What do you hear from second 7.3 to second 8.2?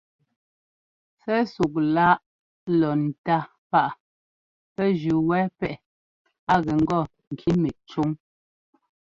ŋki mík cúŋ.